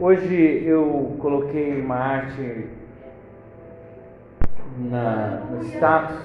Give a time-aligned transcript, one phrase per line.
[0.00, 2.68] Hoje eu coloquei uma arte
[4.78, 6.22] na, no status,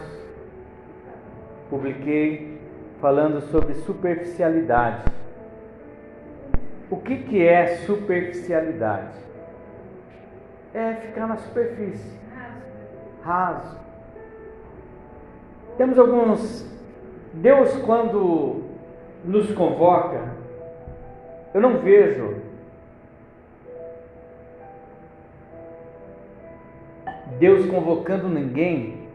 [1.72, 2.62] publiquei
[3.02, 5.12] falando sobre superficialidade.
[6.92, 9.18] O que, que é superficialidade?
[10.72, 12.20] É ficar na superfície,
[13.24, 13.76] raso.
[15.80, 16.64] Temos alguns.
[17.34, 18.66] Deus, quando
[19.26, 20.32] nos convoca,
[21.56, 22.43] eu não vejo
[27.40, 29.08] Deus convocando ninguém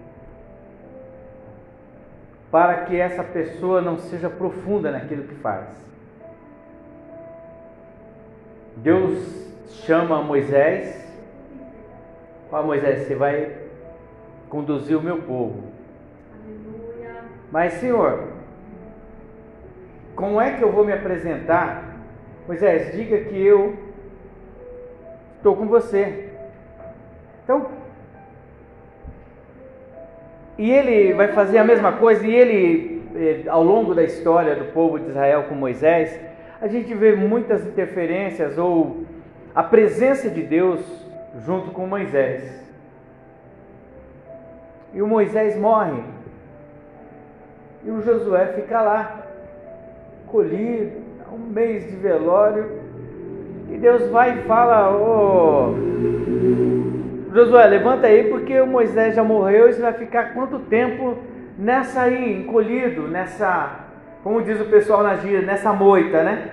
[2.51, 5.67] para que essa pessoa não seja profunda naquilo que faz.
[8.77, 9.49] Deus
[9.85, 11.07] chama Moisés,
[12.51, 13.57] ó Moisés, você vai
[14.49, 15.65] conduzir o meu povo.
[17.51, 18.29] Mas Senhor,
[20.15, 21.97] como é que eu vou me apresentar?
[22.47, 23.77] Moisés, diga que eu
[25.37, 26.31] estou com você.
[27.45, 27.78] Então,
[30.59, 34.73] e ele vai fazer a mesma coisa, e ele, eh, ao longo da história do
[34.73, 36.19] povo de Israel com Moisés,
[36.61, 39.05] a gente vê muitas interferências ou
[39.55, 40.81] a presença de Deus
[41.47, 42.61] junto com Moisés.
[44.93, 46.03] E o Moisés morre,
[47.85, 49.23] e o Josué fica lá,
[50.27, 52.81] colhido, um mês de velório,
[53.71, 55.75] e Deus vai e fala: Ô.
[55.75, 56.78] Oh,
[57.33, 61.19] Josué, levanta aí porque o Moisés já morreu e você vai ficar quanto tempo
[61.59, 63.81] nessa aí, encolhido, nessa,
[64.23, 66.53] como diz o pessoal na gíria, nessa moita, né?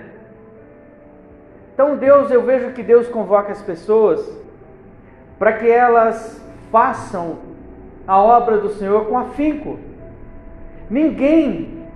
[1.72, 4.44] Então Deus, eu vejo que Deus convoca as pessoas
[5.38, 7.38] para que elas façam
[8.06, 9.78] a obra do Senhor com afinco.
[10.90, 11.86] Ninguém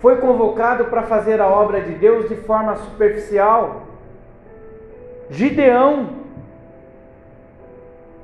[0.00, 3.82] foi convocado para fazer a obra de Deus de forma superficial.
[5.30, 6.27] Gideão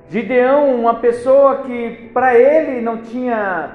[0.08, 3.70] Gideão, uma pessoa que para ele não tinha,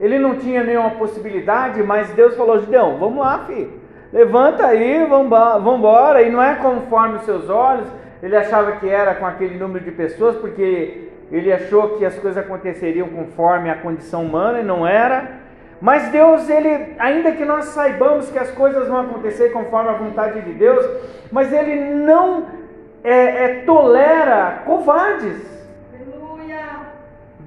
[0.00, 3.72] ele não tinha nenhuma possibilidade, mas Deus falou: Gideão, vamos lá, filho,
[4.12, 6.22] levanta aí, vamos embora.
[6.22, 7.88] E não é conforme os seus olhos.
[8.22, 12.36] Ele achava que era com aquele número de pessoas, porque ele achou que as coisas
[12.36, 15.40] aconteceriam conforme a condição humana e não era.
[15.80, 20.42] Mas Deus, ele, ainda que nós saibamos que as coisas vão acontecer conforme a vontade
[20.42, 20.84] de Deus,
[21.32, 22.46] mas ele não
[23.02, 25.59] é, é, tolera covardes.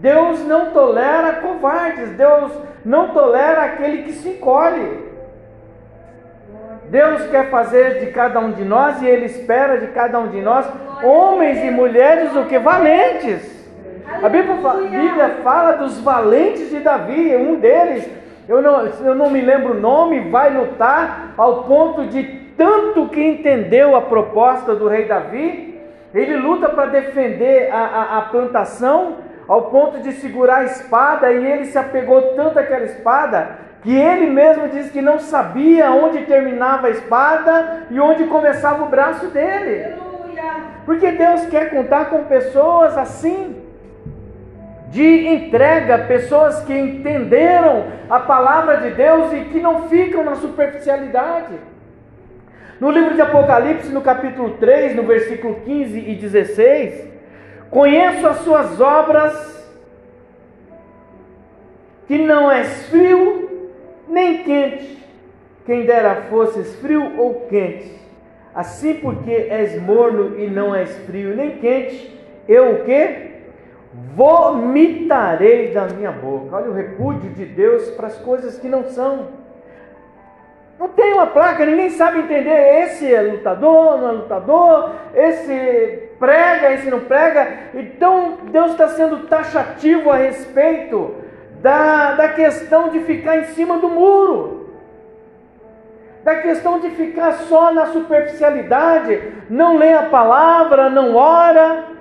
[0.04, 2.52] Deus não tolera covardes, Deus
[2.84, 5.00] não tolera aquele que se encolhe.
[6.90, 10.42] Deus quer fazer de cada um de nós e Ele espera de cada um de
[10.42, 10.70] nós
[11.02, 13.50] homens e mulheres o que valentes.
[14.22, 18.06] A Bíblia, a Bíblia fala dos valentes de Davi, um deles,
[18.50, 22.24] eu não, eu não me lembro o nome, vai lutar ao ponto de
[22.58, 25.80] tanto que entendeu a proposta do rei Davi,
[26.14, 31.46] ele luta para defender a, a, a plantação ao ponto de segurar a espada, e
[31.46, 36.88] ele se apegou tanto àquela espada, que ele mesmo diz que não sabia onde terminava
[36.88, 39.96] a espada e onde começava o braço dele.
[40.86, 43.62] Porque Deus quer contar com pessoas assim,
[44.90, 51.56] de entrega, pessoas que entenderam a palavra de Deus e que não ficam na superficialidade.
[52.80, 57.13] No livro de Apocalipse, no capítulo 3, no versículo 15 e 16,
[57.74, 59.68] Conheço as suas obras,
[62.08, 63.72] que não és frio
[64.08, 65.04] nem quente.
[65.66, 68.00] Quem dera fosses frio ou quente.
[68.54, 72.16] Assim porque és morno e não és frio nem quente,
[72.48, 73.32] eu o que?
[74.16, 76.58] Vomitarei da minha boca.
[76.58, 79.30] Olha o repúdio de Deus para as coisas que não são.
[80.78, 82.84] Não tem uma placa, ninguém sabe entender.
[82.84, 87.48] Esse é lutador, não é lutador, esse prega, esse não prega.
[87.74, 91.16] Então Deus está sendo taxativo a respeito
[91.62, 94.70] da, da questão de ficar em cima do muro,
[96.24, 101.92] da questão de ficar só na superficialidade, não lê a palavra, não ora.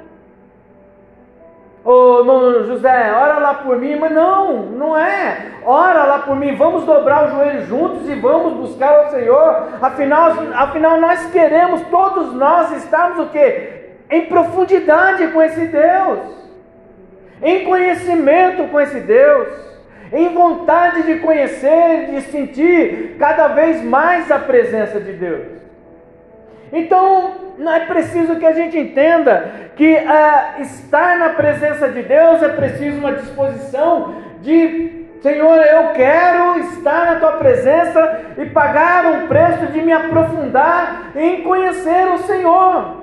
[1.85, 5.51] Ô José, ora lá por mim, mas não, não é.
[5.65, 9.67] Ora lá por mim, vamos dobrar os joelhos juntos e vamos buscar o Senhor.
[9.83, 13.82] Afinal, afinal nós queremos, todos nós estamos o quê?
[14.13, 16.19] Em profundidade com esse Deus,
[17.43, 19.49] em conhecimento com esse Deus,
[20.13, 25.47] em vontade de conhecer, de sentir cada vez mais a presença de Deus.
[26.71, 32.51] Então, é preciso que a gente entenda que uh, estar na presença de Deus é
[32.51, 39.67] preciso uma disposição de Senhor, eu quero estar na tua presença e pagar um preço
[39.67, 43.02] de me aprofundar em conhecer o Senhor.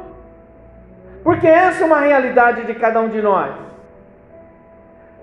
[1.29, 3.55] Porque essa é uma realidade de cada um de nós.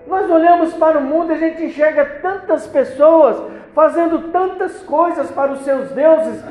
[0.07, 3.43] Nós olhamos para o mundo e a gente enxerga tantas pessoas
[3.75, 6.45] fazendo tantas coisas para os seus deuses,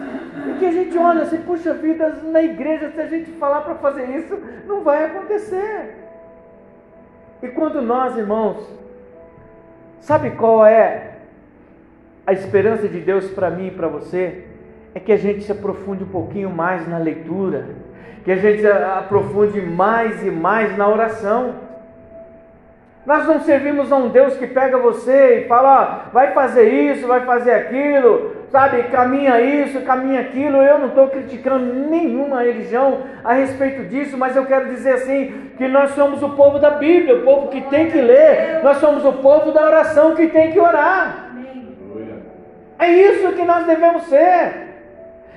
[0.50, 3.76] e que a gente olha assim, puxa vida, na igreja, se a gente falar para
[3.76, 4.38] fazer isso,
[4.68, 5.96] não vai acontecer.
[7.42, 8.76] E quando nós, irmãos,
[10.06, 11.16] Sabe qual é
[12.28, 14.44] a esperança de Deus para mim e para você?
[14.94, 17.70] É que a gente se aprofunde um pouquinho mais na leitura,
[18.26, 21.54] que a gente aprofunde mais e mais na oração.
[23.06, 27.06] Nós não servimos a um Deus que pega você e fala, ó, vai fazer isso,
[27.06, 30.58] vai fazer aquilo, sabe, caminha isso, caminha aquilo.
[30.58, 35.68] Eu não estou criticando nenhuma religião a respeito disso, mas eu quero dizer assim: que
[35.68, 39.14] nós somos o povo da Bíblia, o povo que tem que ler, nós somos o
[39.14, 41.30] povo da oração que tem que orar.
[42.80, 44.65] É isso que nós devemos ser.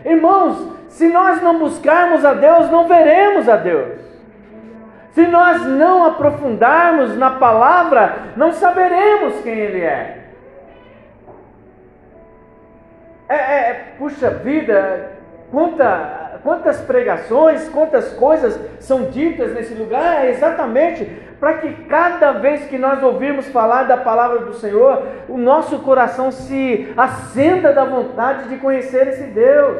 [0.04, 3.98] Irmãos, se nós não buscarmos a Deus, não veremos a Deus.
[5.12, 10.18] Se nós não aprofundarmos na palavra, não saberemos quem Ele é.
[13.28, 15.10] É, é, é, puxa vida,
[15.50, 21.04] quanta, quantas pregações, quantas coisas são ditas nesse lugar, é exatamente
[21.40, 26.32] para que cada vez que nós ouvirmos falar da palavra do Senhor, o nosso coração
[26.32, 29.78] se acenda da vontade de conhecer esse Deus.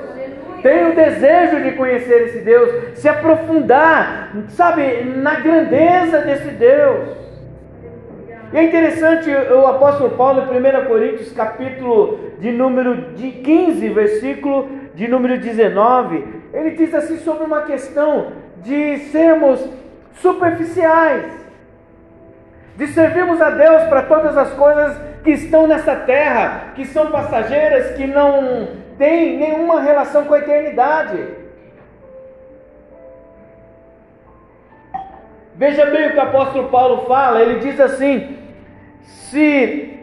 [0.62, 7.16] Tem o desejo de conhecer esse Deus, se aprofundar, sabe, na grandeza desse Deus.
[8.52, 14.68] E é interessante o apóstolo Paulo em 1 Coríntios, capítulo de número de 15, versículo
[14.94, 19.64] de número 19, ele diz assim sobre uma questão de sermos
[20.14, 21.30] superficiais,
[22.76, 27.96] de servirmos a Deus para todas as coisas que estão nessa terra, que são passageiras,
[27.96, 31.22] que não têm nenhuma relação com a eternidade.
[35.54, 38.38] Veja bem o que o apóstolo Paulo fala, ele diz assim:
[39.02, 40.00] se,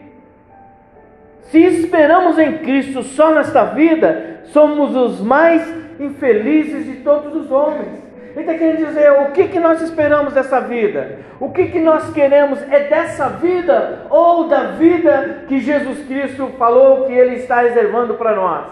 [1.44, 8.06] se esperamos em Cristo só nesta vida, somos os mais infelizes de todos os homens.
[8.36, 11.20] Ele está querendo dizer, o que, que nós esperamos dessa vida?
[11.40, 17.06] O que, que nós queremos é dessa vida ou da vida que Jesus Cristo falou
[17.06, 18.66] que Ele está reservando para nós?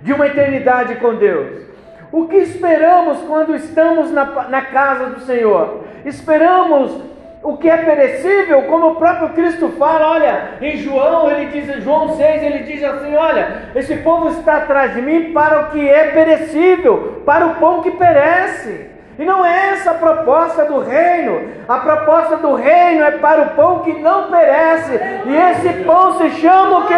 [0.00, 1.70] De uma eternidade com Deus.
[2.12, 5.84] O que esperamos quando estamos na, na casa do Senhor?
[6.04, 7.02] Esperamos
[7.42, 12.14] o que é perecível, como o próprio Cristo fala, olha, em João, ele diz, João
[12.14, 16.08] 6, ele diz assim: olha, esse povo está atrás de mim para o que é
[16.08, 18.90] perecível, para o pão que perece.
[19.18, 21.50] E não é essa a proposta do reino.
[21.68, 24.98] A proposta do reino é para o pão que não perece.
[25.26, 26.94] E esse pão se chama o que?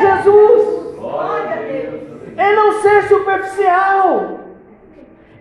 [0.00, 0.84] Jesus.
[2.36, 4.43] É não ser superficial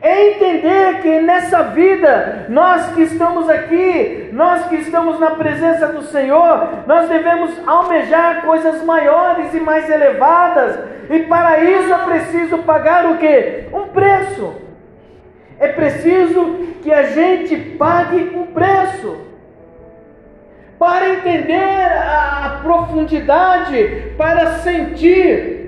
[0.04, 6.02] é entender que nessa vida, nós que estamos aqui, nós que estamos na presença do
[6.02, 10.78] Senhor, nós devemos almejar coisas maiores e mais elevadas,
[11.10, 13.64] e para isso é preciso pagar o que?
[13.72, 14.54] Um preço.
[15.58, 19.22] É preciso que a gente pague um preço.
[20.78, 25.63] Para entender a profundidade, para sentir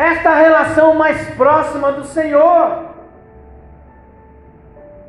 [0.00, 2.88] esta relação mais próxima do Senhor.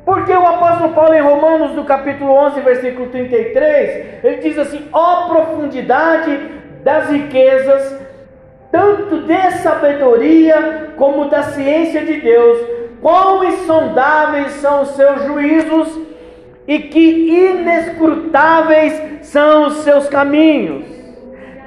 [0.04, 5.28] Porque o apóstolo Paulo, em Romanos, no capítulo 11, versículo 33, ele diz assim: ó
[5.28, 6.38] profundidade
[6.84, 7.98] das riquezas,
[8.70, 12.58] tanto de sabedoria como da ciência de Deus,
[13.00, 16.00] quão insondáveis são os seus juízos
[16.68, 20.84] e que inescrutáveis são os seus caminhos.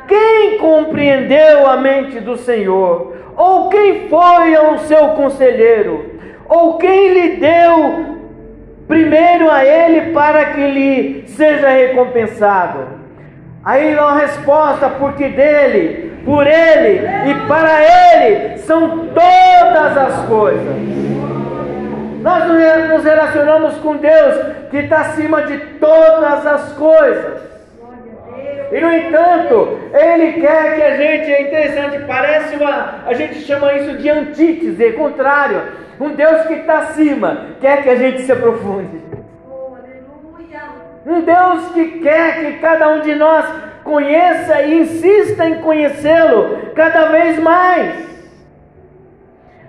[0.07, 3.14] Quem compreendeu a mente do Senhor?
[3.35, 6.19] Ou quem foi o seu conselheiro?
[6.47, 8.17] Ou quem lhe deu
[8.87, 12.95] primeiro a ele para que lhe seja recompensado?
[13.63, 20.75] Aí a resposta, porque dele, por ele e para ele são todas as coisas.
[22.21, 22.43] Nós
[22.89, 24.35] nos relacionamos com Deus
[24.71, 27.54] que está acima de todas as coisas.
[28.71, 33.73] E no entanto, ele quer que a gente, é interessante, parece uma, a gente chama
[33.73, 35.61] isso de antítese, contrário.
[35.99, 39.01] Um Deus que está acima, quer que a gente se aprofunde.
[41.05, 43.45] Um Deus que quer que cada um de nós
[43.83, 48.05] conheça e insista em conhecê-lo cada vez mais.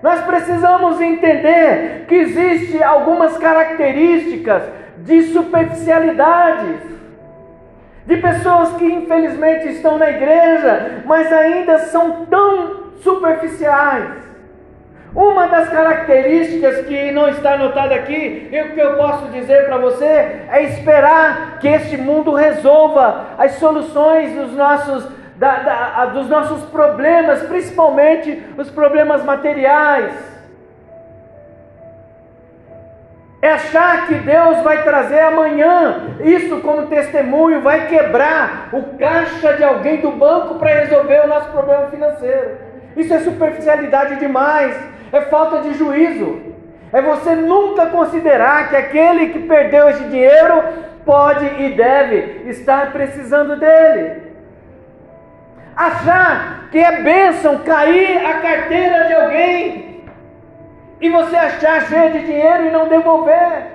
[0.01, 4.63] Nós precisamos entender que existe algumas características
[4.97, 6.96] de superficialidades
[8.07, 14.25] de pessoas que infelizmente estão na igreja, mas ainda são tão superficiais.
[15.13, 19.77] Uma das características que não está anotada aqui, e o que eu posso dizer para
[19.77, 26.63] você, é esperar que este mundo resolva as soluções dos nossos, da, da, dos nossos
[26.69, 30.36] problemas, principalmente os problemas materiais.
[33.41, 39.63] É achar que Deus vai trazer amanhã isso como testemunho, vai quebrar o caixa de
[39.63, 42.57] alguém do banco para resolver o nosso problema financeiro.
[42.95, 44.75] Isso é superficialidade demais,
[45.13, 46.41] é falta de juízo.
[46.91, 50.63] É você nunca considerar que aquele que perdeu esse dinheiro
[51.05, 54.23] pode e deve estar precisando dele.
[55.75, 59.96] Achar que é bênção cair a carteira de alguém
[60.99, 63.65] e você achar cheio de dinheiro e não devolver.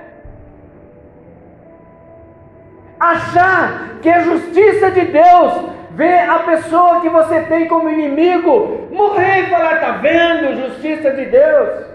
[2.99, 9.41] Achar que a justiça de Deus ver a pessoa que você tem como inimigo morrer
[9.41, 11.85] e falar: está vendo, justiça de Deus.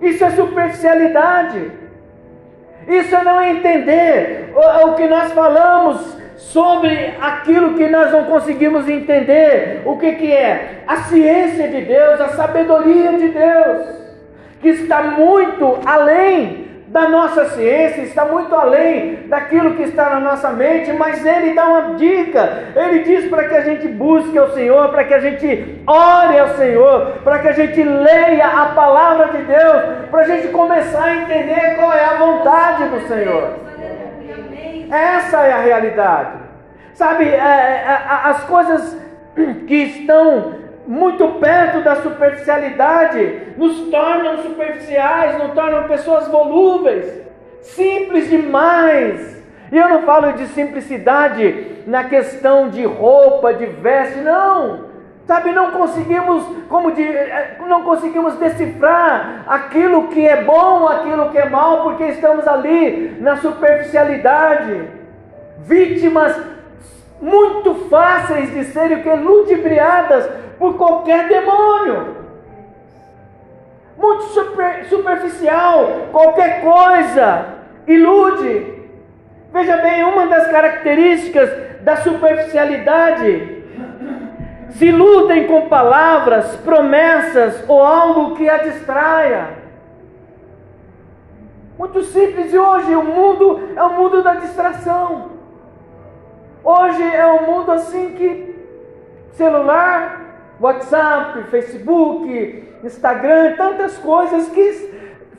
[0.00, 1.70] Isso é superficialidade.
[2.88, 8.88] Isso é não entender o, o que nós falamos sobre aquilo que nós não conseguimos
[8.88, 9.82] entender.
[9.84, 10.82] O que, que é?
[10.86, 13.86] A ciência de Deus, a sabedoria de Deus,
[14.60, 20.50] que está muito além da nossa ciência, está muito além daquilo que está na nossa
[20.50, 22.64] mente, mas ele dá uma dica.
[22.76, 26.48] Ele diz para que a gente busque ao Senhor, para que a gente ore ao
[26.50, 31.16] Senhor, para que a gente leia a palavra de Deus, para a gente começar a
[31.22, 33.61] entender qual é a vontade do Senhor.
[34.92, 36.36] Essa é a realidade.
[36.92, 39.00] Sabe, é, é, é, as coisas
[39.66, 47.10] que estão muito perto da superficialidade nos tornam superficiais, nos tornam pessoas volúveis,
[47.62, 49.42] simples demais.
[49.70, 54.91] E eu não falo de simplicidade na questão de roupa, de veste, não.
[55.26, 57.08] Sabe, não conseguimos, como de,
[57.68, 63.36] não conseguimos decifrar aquilo que é bom, aquilo que é mal, porque estamos ali na
[63.36, 64.88] superficialidade,
[65.60, 66.36] vítimas
[67.20, 72.16] muito fáceis de serem que ludibriadas por qualquer demônio.
[73.96, 77.46] Muito super, superficial, qualquer coisa
[77.86, 78.82] ilude.
[79.52, 81.48] Veja bem, uma das características
[81.82, 83.61] da superficialidade
[84.72, 89.62] se iludem com palavras, promessas ou algo que a distraia.
[91.78, 95.30] Muito simples, e hoje o mundo é o mundo da distração.
[96.64, 98.54] Hoje é um mundo assim que
[99.32, 100.20] celular,
[100.60, 104.92] WhatsApp, Facebook, Instagram, tantas coisas que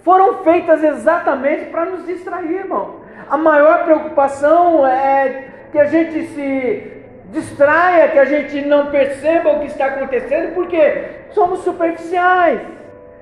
[0.03, 2.97] foram feitas exatamente para nos distrair, irmão.
[3.29, 6.92] A maior preocupação é que a gente se
[7.33, 12.61] distraia, que a gente não perceba o que está acontecendo, porque somos superficiais,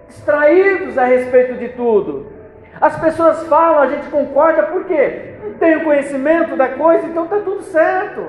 [0.07, 2.31] distraídos a respeito de tudo.
[2.79, 5.35] As pessoas falam, a gente concorda, por quê?
[5.43, 8.27] Não tenho conhecimento da coisa, então está tudo certo.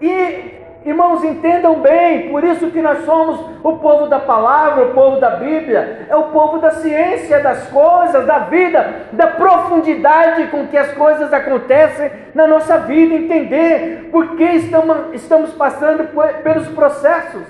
[0.00, 5.18] E Irmãos, entendam bem, por isso que nós somos o povo da palavra, o povo
[5.18, 10.76] da Bíblia, é o povo da ciência das coisas, da vida, da profundidade com que
[10.76, 16.06] as coisas acontecem na nossa vida, entender por que estamos, estamos passando
[16.42, 17.42] pelos processos.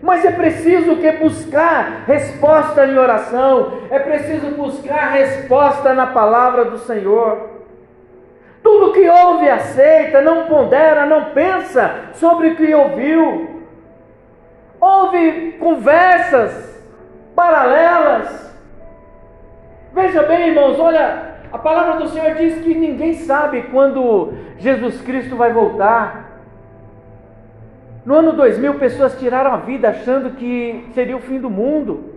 [0.00, 6.78] Mas é preciso que buscar resposta em oração, é preciso buscar resposta na palavra do
[6.78, 7.61] Senhor.
[8.62, 13.62] Tudo que ouve aceita, não pondera, não pensa sobre o que ouviu.
[14.80, 16.80] Ouve conversas
[17.34, 18.52] paralelas.
[19.92, 25.36] Veja bem, irmãos, olha, a palavra do Senhor diz que ninguém sabe quando Jesus Cristo
[25.36, 26.30] vai voltar.
[28.06, 32.12] No ano 2000, pessoas tiraram a vida achando que seria o fim do mundo.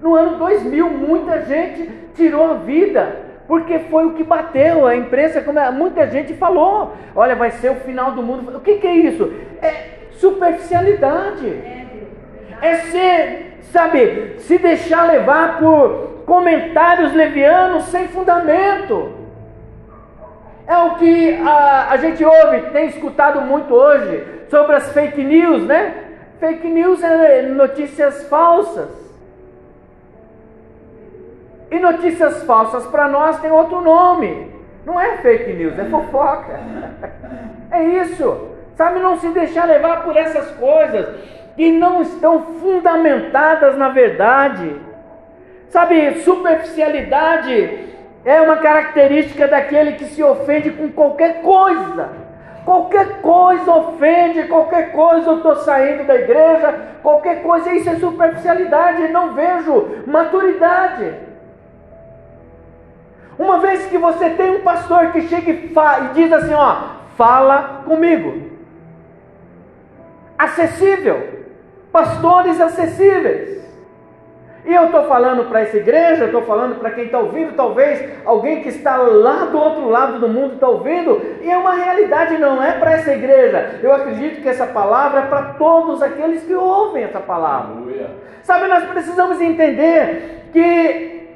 [0.00, 4.86] No ano 2000, muita gente tirou a vida porque foi o que bateu.
[4.86, 8.56] A imprensa, como é, muita gente falou: olha, vai ser o final do mundo.
[8.56, 9.32] O que, que é isso?
[9.60, 11.48] É superficialidade.
[12.62, 19.12] É ser, sabe, se deixar levar por comentários levianos sem fundamento.
[20.66, 25.66] É o que a, a gente ouve, tem escutado muito hoje sobre as fake news,
[25.66, 25.94] né?
[26.40, 29.03] Fake news é notícias falsas.
[31.70, 34.52] E notícias falsas para nós tem outro nome.
[34.84, 36.60] Não é fake news, é fofoca.
[37.70, 38.50] É isso.
[38.76, 41.08] Sabe, não se deixar levar por essas coisas
[41.56, 44.76] que não estão fundamentadas na verdade.
[45.68, 47.88] Sabe, superficialidade
[48.24, 52.10] É uma característica daquele que se ofende com qualquer coisa.
[52.64, 59.08] Qualquer coisa ofende, qualquer coisa eu estou saindo da igreja, qualquer coisa, isso é superficialidade,
[59.08, 61.12] não vejo maturidade.
[63.38, 66.76] Uma vez que você tem um pastor que chega e, e diz assim: Ó,
[67.16, 68.50] fala comigo,
[70.38, 71.46] acessível,
[71.90, 73.54] pastores acessíveis.
[74.64, 78.62] E eu estou falando para essa igreja, estou falando para quem está ouvindo, talvez alguém
[78.62, 82.62] que está lá do outro lado do mundo está ouvindo, e é uma realidade, não
[82.62, 83.78] é para essa igreja.
[83.82, 87.74] Eu acredito que essa palavra é para todos aqueles que ouvem essa palavra.
[88.42, 91.28] Sabe, nós precisamos entender que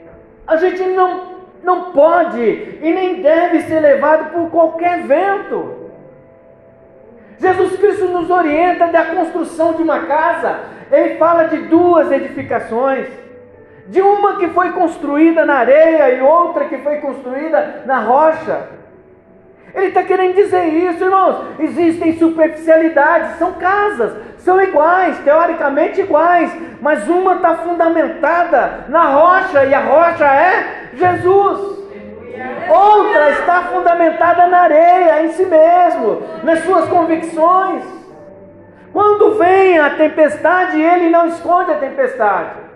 [0.46, 5.76] a gente não, não pode e nem deve ser levado por qualquer vento.
[7.38, 13.06] Jesus Cristo nos orienta da construção de uma casa ele fala de duas edificações.
[13.86, 18.68] De uma que foi construída na areia e outra que foi construída na rocha.
[19.74, 21.44] Ele está querendo dizer isso, irmãos.
[21.58, 29.74] Existem superficialidades, são casas, são iguais, teoricamente iguais, mas uma está fundamentada na rocha e
[29.74, 31.78] a rocha é Jesus.
[32.68, 37.82] Outra está fundamentada na areia, em si mesmo, nas suas convicções.
[38.92, 42.67] Quando vem a tempestade, ele não esconde a tempestade.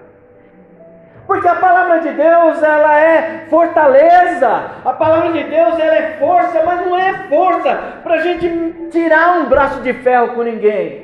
[1.32, 4.64] Porque a palavra de Deus, ela é fortaleza.
[4.84, 9.38] A palavra de Deus, ela é força, mas não é força para a gente tirar
[9.38, 11.01] um braço de ferro com ninguém.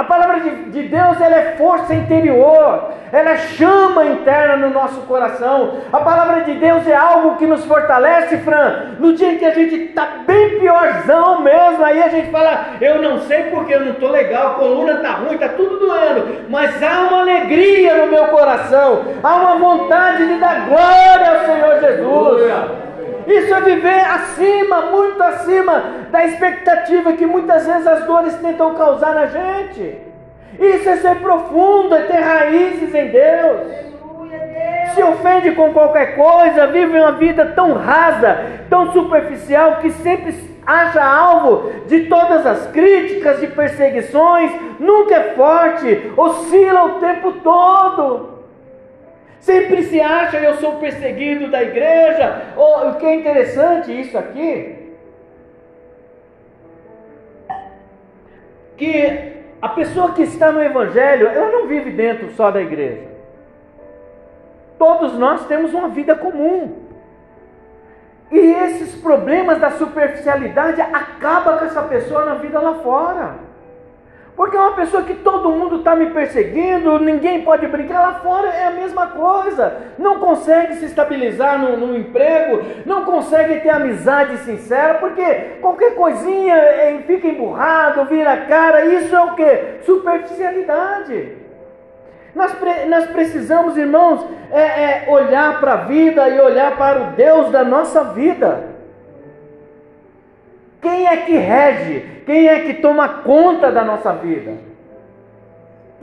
[0.00, 5.02] A palavra de, de, Deus ela é força interior, ela é chama interna no nosso
[5.02, 5.74] coração.
[5.92, 8.94] A palavra de Deus é algo que nos fortalece, Fran.
[8.98, 13.18] No dia que a gente está bem piorzão mesmo, aí a gente fala: Eu não
[13.18, 17.00] sei porque eu não estou legal, a coluna está ruim, está tudo doendo, mas há
[17.02, 22.89] uma alegria no meu coração, há uma vontade de dar glória ao Senhor Jesus.
[23.30, 29.14] Isso é viver acima, muito acima da expectativa que muitas vezes as dores tentam causar
[29.14, 29.98] na gente.
[30.58, 33.90] Isso é ser profundo, é ter raízes em Deus.
[34.94, 38.36] Se ofende com qualquer coisa, vive uma vida tão rasa,
[38.68, 40.34] tão superficial, que sempre
[40.66, 48.39] acha alvo de todas as críticas, de perseguições, nunca é forte, oscila o tempo todo.
[49.40, 52.42] Sempre se acha eu sou perseguido da igreja.
[52.56, 54.94] Oh, o que é interessante isso aqui,
[58.76, 63.08] que a pessoa que está no evangelho, ela não vive dentro só da igreja.
[64.78, 66.86] Todos nós temos uma vida comum.
[68.30, 73.49] E esses problemas da superficialidade acabam com essa pessoa na vida lá fora.
[74.40, 78.48] Porque é uma pessoa que todo mundo está me perseguindo, ninguém pode brincar, lá fora
[78.48, 79.76] é a mesma coisa.
[79.98, 85.22] Não consegue se estabilizar no, no emprego, não consegue ter amizade sincera, porque
[85.60, 89.82] qualquer coisinha é, fica emburrado, vira cara, isso é o que?
[89.84, 91.36] Superficialidade.
[92.34, 92.56] Nós,
[92.88, 97.62] nós precisamos, irmãos, é, é, olhar para a vida e olhar para o Deus da
[97.62, 98.79] nossa vida.
[100.80, 102.22] Quem é que rege?
[102.24, 104.54] Quem é que toma conta da nossa vida?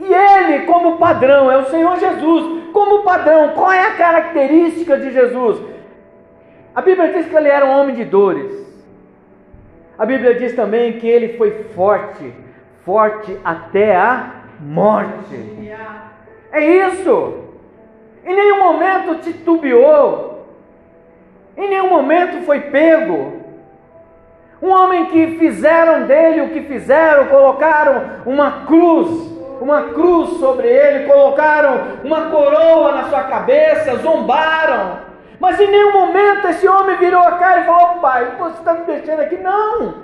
[0.00, 2.70] E ele, como padrão, é o Senhor Jesus.
[2.72, 5.60] Como padrão, qual é a característica de Jesus?
[6.74, 8.56] A Bíblia diz que ele era um homem de dores.
[9.98, 12.32] A Bíblia diz também que ele foi forte,
[12.84, 15.34] forte até a morte.
[16.52, 17.44] É isso.
[18.24, 20.46] Em nenhum momento titubeou.
[21.56, 23.37] Em nenhum momento foi pego.
[24.60, 29.08] Um homem que fizeram dele o que fizeram, colocaram uma cruz,
[29.60, 34.98] uma cruz sobre ele, colocaram uma coroa na sua cabeça, zombaram.
[35.38, 38.84] Mas em nenhum momento esse homem virou a cara e falou: Pai, você está me
[38.84, 39.36] deixando aqui?
[39.36, 39.94] Não,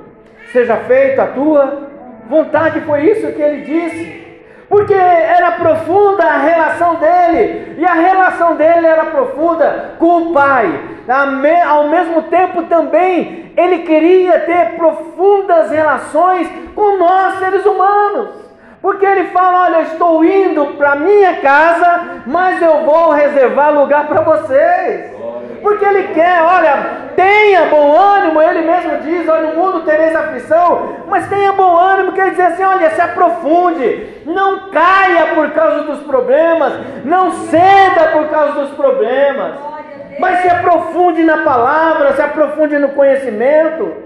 [0.52, 1.88] seja feita a tua
[2.28, 4.23] vontade, foi isso que ele disse
[4.74, 10.80] porque era profunda a relação dele, e a relação dele era profunda com o Pai.
[11.64, 18.30] Ao mesmo tempo também ele queria ter profundas relações com nós seres humanos.
[18.82, 24.22] Porque ele fala: Olha, estou indo para minha casa, mas eu vou reservar lugar para
[24.22, 25.14] vocês.
[25.62, 30.96] Porque ele quer, olha, tenha bom ânimo, ele mesmo diz: Olha, no mundo tereis aflição,
[31.08, 36.00] mas tenha bom ânimo, quer dizer assim: olha, se aprofunde, não caia por causa dos
[36.00, 36.72] problemas,
[37.04, 39.54] não ceda por causa dos problemas,
[40.18, 44.04] mas se aprofunde na palavra, se aprofunde no conhecimento.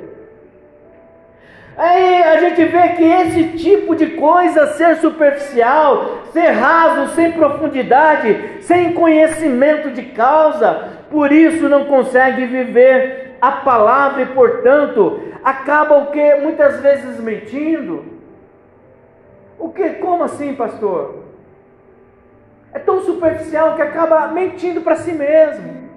[1.77, 8.63] Aí a gente vê que esse tipo de coisa, ser superficial, ser raso, sem profundidade,
[8.63, 16.07] sem conhecimento de causa, por isso não consegue viver a palavra e, portanto, acaba o
[16.11, 16.35] que?
[16.37, 18.05] Muitas vezes mentindo.
[19.59, 19.91] O que?
[19.95, 21.25] Como assim, pastor?
[22.73, 25.88] É tão superficial que acaba mentindo para si mesmo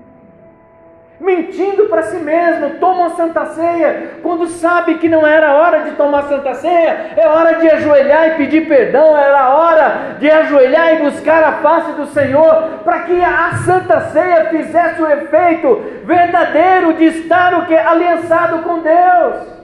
[1.21, 5.91] mentindo para si mesmo, toma a santa ceia, quando sabe que não era hora de
[5.91, 11.03] tomar santa ceia, é hora de ajoelhar e pedir perdão, era hora de ajoelhar e
[11.03, 17.05] buscar a face do Senhor, para que a santa ceia fizesse o efeito verdadeiro de
[17.05, 19.61] estar o que aliançado com Deus.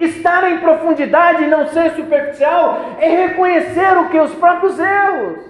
[0.00, 4.18] Estar em profundidade e não ser superficial é reconhecer o que?
[4.18, 5.49] Os próprios erros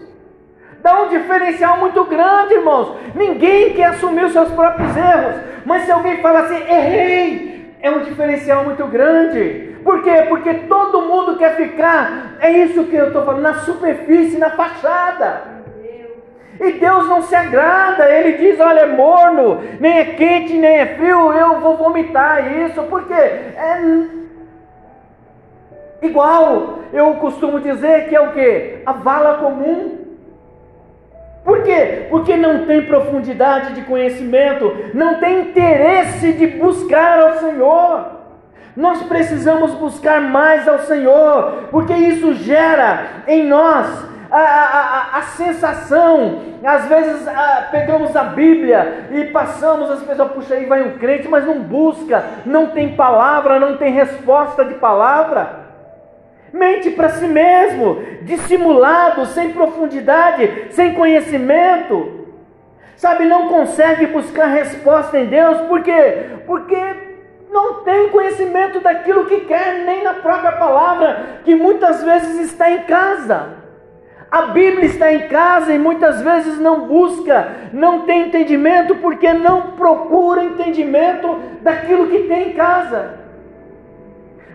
[0.82, 2.96] dá um diferencial muito grande, irmãos.
[3.14, 8.00] Ninguém quer assumir os seus próprios erros, mas se alguém fala assim, errei, é um
[8.00, 9.76] diferencial muito grande.
[9.84, 10.26] Por quê?
[10.28, 15.60] Porque todo mundo quer ficar, é isso que eu estou falando, na superfície, na fachada.
[16.60, 20.86] E Deus não se agrada, Ele diz: olha, é morno, nem é quente, nem é
[20.94, 23.80] frio, eu vou vomitar isso, porque é
[26.02, 28.82] igual, eu costumo dizer que é o que?
[28.84, 30.09] A vala comum.
[31.44, 32.06] Por quê?
[32.10, 38.20] Porque não tem profundidade de conhecimento, não tem interesse de buscar ao Senhor.
[38.76, 43.86] Nós precisamos buscar mais ao Senhor, porque isso gera em nós
[44.30, 46.42] a, a, a, sensação.
[46.62, 51.26] Às vezes a, pegamos a Bíblia e passamos, as pessoas, puxa, aí vai um crente,
[51.26, 55.69] mas não busca, não tem palavra, não tem resposta de palavra
[56.52, 62.20] mente para si mesmo, dissimulado, sem profundidade, sem conhecimento.
[62.96, 66.26] Sabe, não consegue buscar resposta em Deus, por quê?
[66.46, 66.78] Porque
[67.50, 72.82] não tem conhecimento daquilo que quer, nem na própria palavra, que muitas vezes está em
[72.82, 73.60] casa.
[74.30, 79.72] A Bíblia está em casa e muitas vezes não busca, não tem entendimento, porque não
[79.72, 83.19] procura entendimento daquilo que tem em casa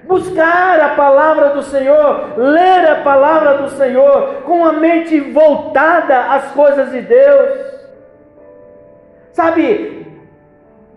[0.08, 6.52] buscar a palavra do Senhor, ler a palavra do Senhor, com a mente voltada às
[6.52, 7.76] coisas de Deus.
[9.32, 10.05] Sabe,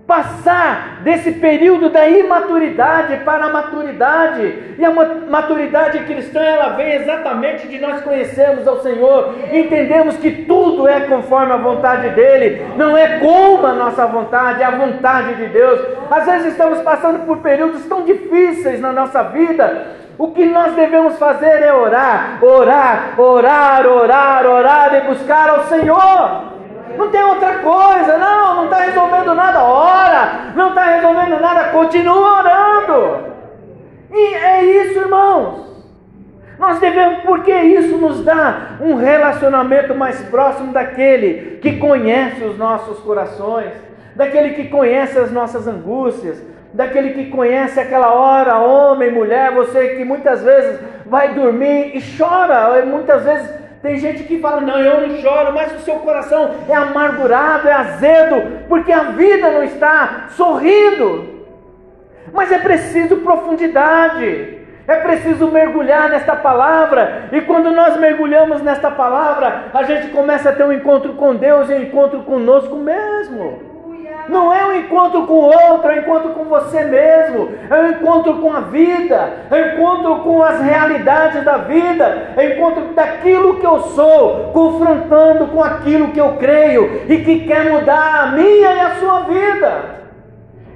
[0.09, 4.75] passar desse período da imaturidade para a maturidade.
[4.79, 10.89] E a maturidade cristã, ela vem exatamente de nós conhecermos ao Senhor, entendemos que tudo
[10.89, 15.47] é conforme a vontade dele, não é como a nossa vontade, é a vontade de
[15.49, 15.79] Deus.
[16.11, 21.19] Às vezes estamos passando por períodos tão difíceis na nossa vida, o que nós devemos
[21.19, 26.58] fazer é orar, orar, orar, orar, orar e buscar ao Senhor.
[26.99, 32.41] Não tem outra coisa, não, não está resolvendo nada, ora, não está resolvendo nada, continua
[32.41, 33.19] orando.
[34.11, 35.69] E é isso, irmãos.
[36.59, 42.99] Nós devemos, porque isso nos dá um relacionamento mais próximo daquele que conhece os nossos
[42.99, 43.71] corações,
[44.17, 46.43] daquele que conhece as nossas angústias,
[46.75, 52.85] daquele que conhece aquela hora, homem, mulher, você que muitas vezes vai dormir e chora,
[52.85, 56.75] muitas vezes tem gente que fala: Não, eu não choro, mas o seu coração é
[56.75, 61.39] amargurado, é azedo, porque a vida não está sorrindo.
[62.33, 69.67] Mas é preciso profundidade, é preciso mergulhar nesta palavra, e quando nós mergulhamos nesta palavra,
[69.73, 73.68] a gente começa a ter um encontro com Deus e um encontro conosco mesmo.
[74.29, 78.35] Não é um encontro com outro, é um encontro com você mesmo, é um encontro
[78.35, 83.59] com a vida, é um encontro com as realidades da vida, é um encontro daquilo
[83.59, 88.75] que eu sou, confrontando com aquilo que eu creio e que quer mudar a minha
[88.75, 89.99] e a sua vida.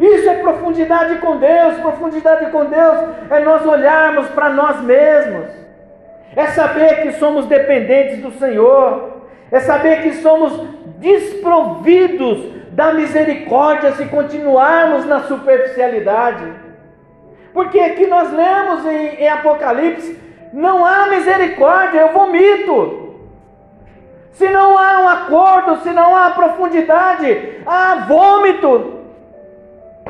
[0.01, 1.79] Isso é profundidade com Deus.
[1.79, 2.99] Profundidade com Deus
[3.31, 5.47] é nós olharmos para nós mesmos,
[6.35, 10.59] é saber que somos dependentes do Senhor, é saber que somos
[10.99, 16.53] desprovidos da misericórdia se continuarmos na superficialidade.
[17.53, 20.19] Porque aqui nós lemos em, em Apocalipse:
[20.53, 23.01] não há misericórdia, eu vomito.
[24.33, 29.01] Se não há um acordo, se não há profundidade, há vômito.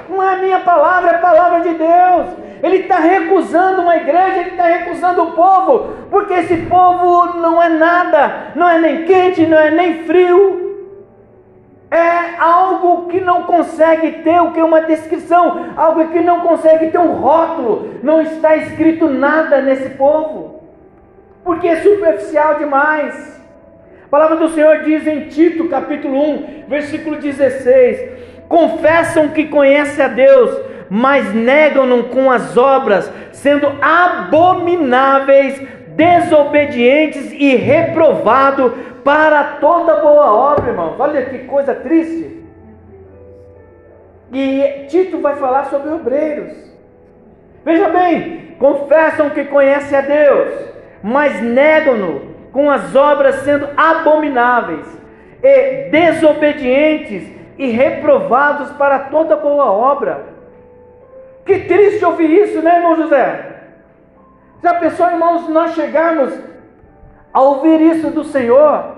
[0.08, 2.26] Não é minha palavra, é a palavra de Deus.
[2.62, 7.68] Ele está recusando uma igreja, ele está recusando o povo, porque esse povo não é
[7.68, 10.71] nada, não é nem quente, não é nem frio
[11.92, 16.96] é algo que não consegue ter o que uma descrição, algo que não consegue ter
[16.96, 20.62] um rótulo, não está escrito nada nesse povo,
[21.44, 23.38] porque é superficial demais.
[24.06, 30.08] A palavra do Senhor diz em Tito, capítulo 1, versículo 16: confessam que conhecem a
[30.08, 35.60] Deus, mas negam-no com as obras, sendo abomináveis
[35.94, 38.70] desobedientes e reprovado
[39.04, 40.98] para toda boa obra, irmãos.
[40.98, 42.42] Olha que coisa triste.
[44.32, 46.52] E Tito vai falar sobre obreiros.
[47.64, 50.54] Veja bem, confessam que conhecem a Deus,
[51.02, 54.86] mas negam-no com as obras sendo abomináveis
[55.42, 60.24] e desobedientes e reprovados para toda boa obra.
[61.44, 63.51] Que triste ouvir isso, né, irmão José?
[64.62, 66.32] Já pensou, irmãos, nós chegarmos
[67.32, 68.96] a ouvir isso do Senhor?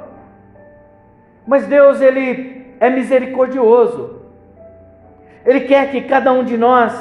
[1.47, 4.21] Mas Deus, Ele é misericordioso.
[5.45, 6.93] Ele quer que cada um de nós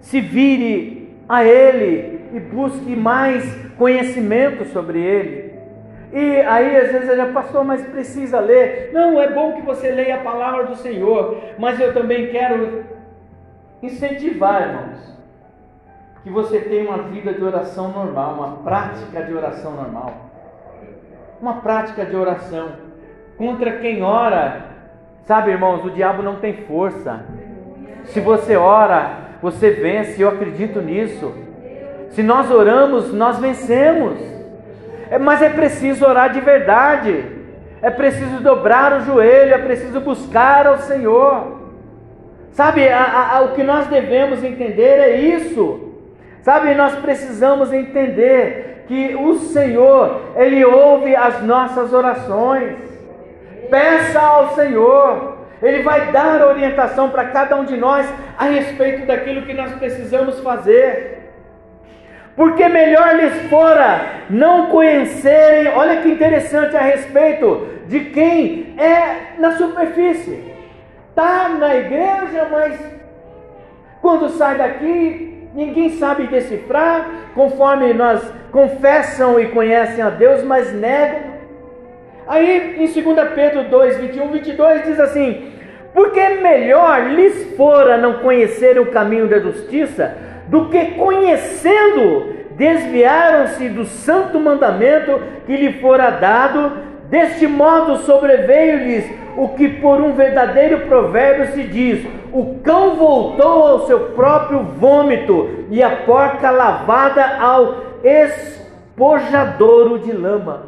[0.00, 3.44] se vire a Ele e busque mais
[3.76, 5.52] conhecimento sobre Ele.
[6.12, 8.90] E aí, às vezes, ele pastor, mas precisa ler.
[8.92, 12.84] Não, é bom que você leia a palavra do Senhor, mas eu também quero
[13.82, 15.11] incentivar, irmãos,
[16.22, 20.14] que você tenha uma vida de oração normal, uma prática de oração normal.
[21.40, 22.70] Uma prática de oração.
[23.36, 24.66] Contra quem ora,
[25.24, 27.24] sabe, irmãos, o diabo não tem força.
[28.04, 31.32] Se você ora, você vence, eu acredito nisso.
[32.10, 34.20] Se nós oramos, nós vencemos.
[35.10, 37.24] É, mas é preciso orar de verdade.
[37.80, 41.60] É preciso dobrar o joelho, é preciso buscar ao Senhor.
[42.52, 45.91] Sabe, a, a, o que nós devemos entender é isso.
[46.42, 52.76] Sabe, nós precisamos entender que o Senhor, Ele ouve as nossas orações.
[53.70, 59.42] Peça ao Senhor, Ele vai dar orientação para cada um de nós a respeito daquilo
[59.42, 61.22] que nós precisamos fazer
[62.34, 69.52] porque melhor lhes fora não conhecerem, olha que interessante a respeito de quem é na
[69.52, 70.52] superfície.
[71.10, 72.80] Está na igreja, mas
[74.00, 81.32] quando sai daqui, ninguém sabe decifrar, conforme nós confessam e conhecem a Deus, mas negam.
[82.26, 85.52] Aí em 2 Pedro 2, 21, 22 diz assim:
[85.92, 90.16] Porque melhor lhes fora não conhecer o caminho da justiça
[90.48, 99.04] do que conhecendo, desviaram-se do santo mandamento que lhe fora dado, deste modo sobreveio-lhes
[99.36, 105.66] o que por um verdadeiro provérbio se diz: o cão voltou ao seu próprio vômito,
[105.68, 110.62] e a porca lavada ao espojadouro de lama.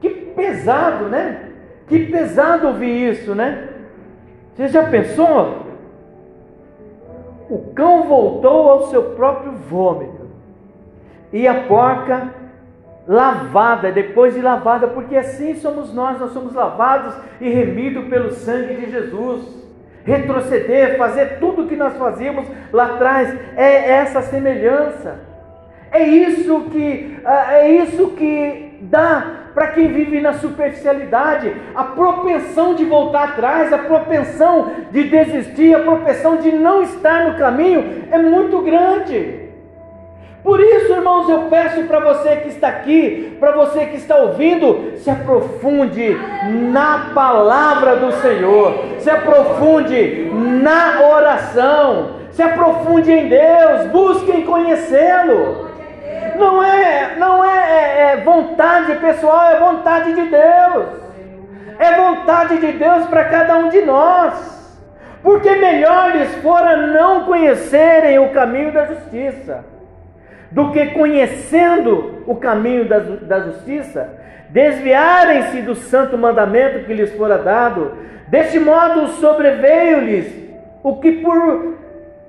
[0.00, 1.50] Que pesado, né?
[1.88, 3.68] Que pesado ouvir isso, né?
[4.54, 5.66] Você já pensou?
[7.50, 10.28] O cão voltou ao seu próprio vômito,
[11.32, 12.37] e a porca
[13.08, 18.74] lavada, depois de lavada, porque assim somos nós, nós somos lavados e remidos pelo sangue
[18.74, 19.56] de Jesus.
[20.04, 25.20] Retroceder, fazer tudo o que nós fazíamos lá atrás, é essa semelhança.
[25.90, 32.74] É isso que ah, é isso que dá para quem vive na superficialidade, a propensão
[32.74, 38.18] de voltar atrás, a propensão de desistir, a propensão de não estar no caminho é
[38.18, 39.47] muito grande.
[40.42, 44.92] Por isso, irmãos, eu peço para você que está aqui, para você que está ouvindo,
[44.98, 46.16] se aprofunde
[46.70, 55.68] na palavra do Senhor, se aprofunde na oração, se aprofunde em Deus, busquem conhecê-lo.
[56.36, 60.86] Não é, não é, é, é vontade pessoal, é vontade de Deus.
[61.80, 64.56] É vontade de Deus para cada um de nós.
[65.22, 69.64] Porque melhor lhes fora não conhecerem o caminho da justiça,
[70.50, 74.08] do que conhecendo o caminho da, da justiça,
[74.50, 77.92] desviarem-se do santo mandamento que lhes fora dado.
[78.28, 80.32] Deste modo sobreveio-lhes
[80.82, 81.78] o que por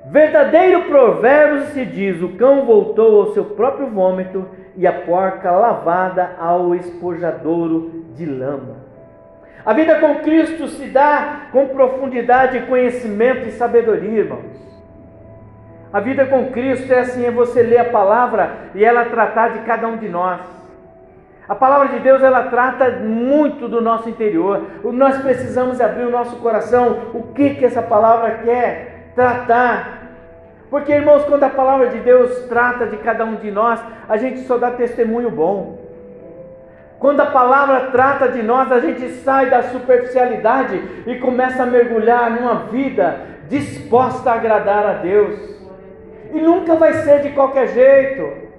[0.09, 6.31] Verdadeiro provérbio se diz: o cão voltou ao seu próprio vômito e a porca lavada
[6.39, 8.77] ao espojadouro de lama.
[9.63, 14.68] A vida com Cristo se dá com profundidade, conhecimento e sabedoria, irmãos.
[15.91, 19.59] A vida com Cristo é assim: é você ler a palavra e ela tratar de
[19.59, 20.39] cada um de nós.
[21.47, 24.67] A palavra de Deus ela trata muito do nosso interior.
[24.83, 27.09] Nós precisamos abrir o nosso coração.
[27.11, 29.99] O que que essa palavra quer tratar?
[30.69, 34.41] Porque, irmãos, quando a palavra de Deus trata de cada um de nós, a gente
[34.41, 35.79] só dá testemunho bom.
[36.99, 42.29] Quando a palavra trata de nós, a gente sai da superficialidade e começa a mergulhar
[42.29, 45.58] numa vida disposta a agradar a Deus.
[46.33, 48.49] E nunca vai ser de qualquer jeito.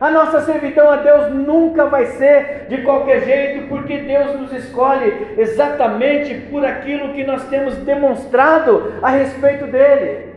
[0.00, 5.34] A nossa servidão a Deus nunca vai ser de qualquer jeito, porque Deus nos escolhe
[5.36, 10.30] exatamente por aquilo que nós temos demonstrado a respeito dele.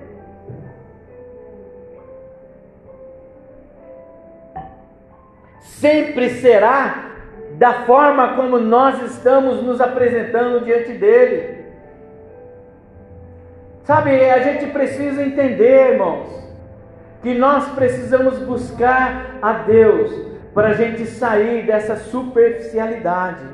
[5.83, 7.11] sempre será
[7.57, 11.65] da forma como nós estamos nos apresentando diante dele.
[13.83, 16.42] Sabe, a gente precisa entender, irmãos,
[17.23, 20.11] que nós precisamos buscar a Deus
[20.53, 23.45] para a gente sair dessa superficialidade.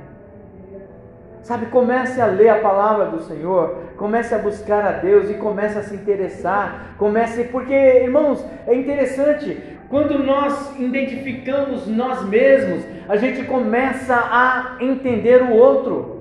[1.43, 5.77] Sabe, comece a ler a palavra do Senhor, comece a buscar a Deus e comece
[5.77, 6.95] a se interessar.
[6.97, 15.43] Comece, porque, irmãos, é interessante, quando nós identificamos nós mesmos, a gente começa a entender
[15.43, 16.19] o outro.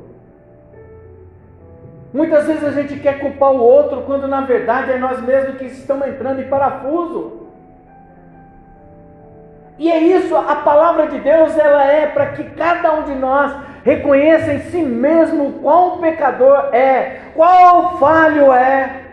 [2.13, 5.67] Muitas vezes a gente quer culpar o outro, quando na verdade é nós mesmos que
[5.67, 7.38] estamos entrando em parafuso.
[9.79, 13.53] E é isso, a palavra de Deus, ela é para que cada um de nós
[13.85, 19.05] reconheça em si mesmo qual pecador é, qual falho é.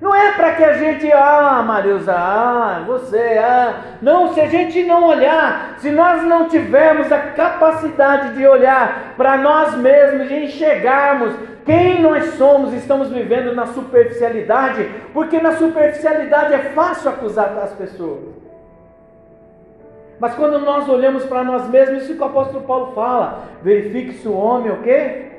[0.00, 3.74] Não é para que a gente, ah, Marilza, ah, você, ah.
[4.02, 9.36] Não, se a gente não olhar, se nós não tivermos a capacidade de olhar para
[9.36, 16.58] nós mesmos e enxergarmos quem nós somos, estamos vivendo na superficialidade, porque na superficialidade é
[16.74, 18.33] fácil acusar as pessoas.
[20.18, 24.28] Mas quando nós olhamos para nós mesmos, isso que o apóstolo Paulo fala, verifique se
[24.28, 25.32] o homem o quê?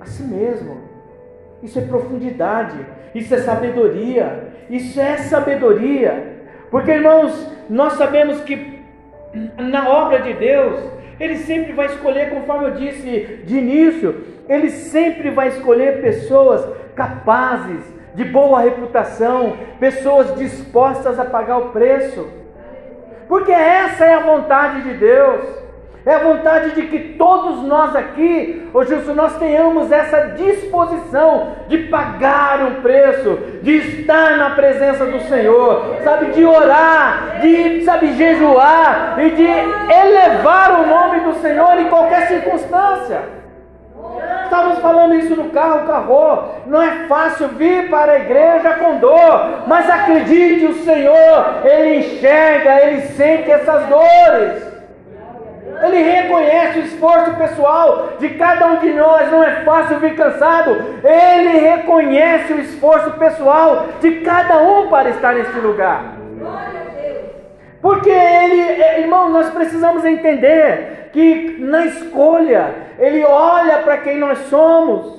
[0.00, 0.78] A si mesmo.
[1.62, 2.76] Isso é profundidade,
[3.14, 6.42] isso é sabedoria, isso é sabedoria.
[6.70, 8.84] Porque, irmãos, nós sabemos que
[9.58, 10.80] na obra de Deus,
[11.18, 17.96] Ele sempre vai escolher, conforme eu disse de início, Ele sempre vai escolher pessoas capazes,
[18.14, 22.26] de boa reputação, pessoas dispostas a pagar o preço.
[23.28, 25.66] Porque essa é a vontade de Deus.
[26.06, 31.78] É a vontade de que todos nós aqui, ô Gilson, nós tenhamos essa disposição de
[31.78, 39.16] pagar um preço, de estar na presença do Senhor, sabe, de orar, de, sabe, jejuar
[39.18, 39.48] e de
[39.92, 43.35] elevar o nome do Senhor em qualquer circunstância.
[44.44, 46.44] Estávamos falando isso no carro, carro.
[46.66, 52.86] Não é fácil vir para a igreja com dor, mas acredite, o Senhor, Ele enxerga,
[52.86, 54.76] Ele sente essas dores.
[55.82, 60.70] Ele reconhece o esforço pessoal de cada um de nós, não é fácil vir cansado.
[61.04, 66.02] Ele reconhece o esforço pessoal de cada um para estar nesse lugar.
[67.80, 75.16] Porque ele, irmão, nós precisamos entender que na escolha, ele olha para quem nós somos.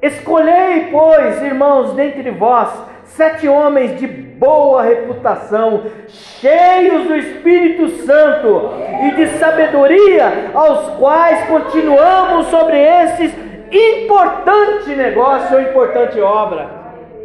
[0.00, 2.68] Escolhei, pois, irmãos, dentre vós,
[3.04, 8.72] sete homens de boa reputação, cheios do Espírito Santo
[9.04, 13.32] e de sabedoria, aos quais continuamos sobre esses
[13.70, 16.75] importante negócio ou importante obra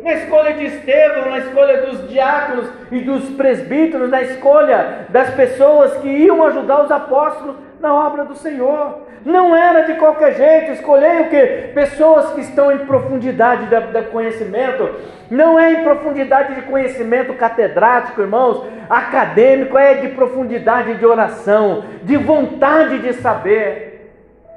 [0.04, 5.94] na escolha de Estevão, na escolha dos diáconos e dos presbíteros, na escolha das pessoas
[5.98, 9.02] que iam ajudar os apóstolos na obra do Senhor.
[9.24, 11.74] Não era de qualquer jeito, escolhei o que?
[11.74, 14.90] Pessoas que estão em profundidade de conhecimento.
[15.30, 22.18] Não é em profundidade de conhecimento catedrático, irmãos, acadêmico, é de profundidade de oração, de
[22.18, 23.91] vontade de saber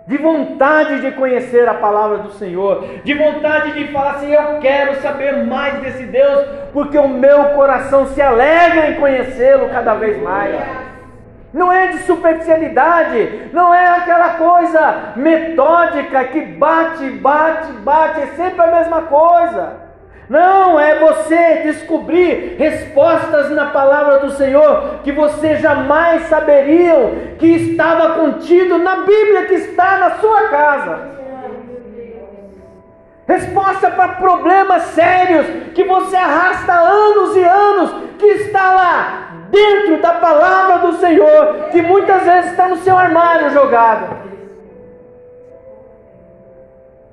[0.06, 5.00] de vontade de conhecer a palavra do Senhor, de vontade de falar assim: eu quero
[5.00, 10.54] saber mais desse Deus, porque o meu coração se alegra em conhecê-lo cada vez mais.
[11.52, 18.60] Não é de superficialidade, não é aquela coisa metódica que bate, bate, bate, é sempre
[18.60, 19.83] a mesma coisa.
[20.28, 28.14] Não, é você descobrir respostas na palavra do Senhor que você jamais saberiam que estava
[28.20, 31.14] contido na Bíblia que está na sua casa.
[33.26, 40.14] Resposta para problemas sérios que você arrasta anos e anos, que está lá dentro da
[40.14, 44.24] palavra do Senhor, que muitas vezes está no seu armário jogado.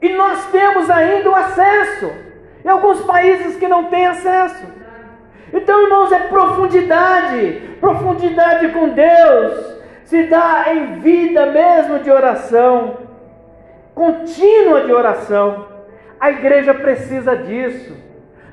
[0.01, 2.30] E nós temos ainda o acesso.
[2.63, 4.65] Em alguns países que não têm acesso.
[5.53, 12.97] Então, irmãos, é profundidade, profundidade com Deus, se dá em vida mesmo de oração,
[13.93, 15.67] contínua de oração.
[16.19, 17.95] A igreja precisa disso.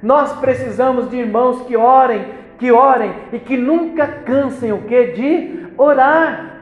[0.03, 2.27] Nós precisamos de irmãos que orem,
[2.59, 5.05] que orem e que nunca cansem o que?
[5.07, 6.61] De orar.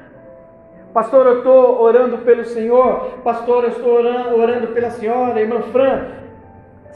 [0.92, 3.18] Pastor, eu estou orando pelo Senhor.
[3.22, 6.25] Pastor, eu estou orando, orando pela senhora, irmã Fran.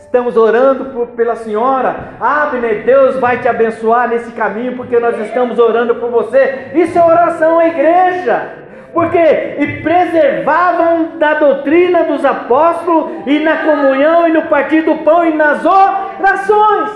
[0.01, 2.15] Estamos orando por, pela senhora.
[2.19, 6.73] Abner, Deus vai te abençoar nesse caminho, porque nós estamos orando por você.
[6.75, 8.59] Isso é oração à igreja.
[8.93, 15.25] Porque e preservavam da doutrina dos apóstolos e na comunhão e no partir do pão
[15.25, 16.91] e nas orações.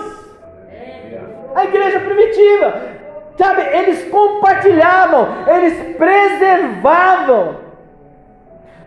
[1.55, 2.73] A igreja primitiva.
[3.37, 7.57] Sabe, eles compartilhavam, eles preservavam